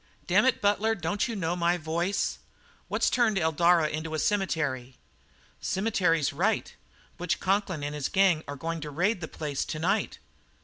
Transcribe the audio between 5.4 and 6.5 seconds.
"Cemetery's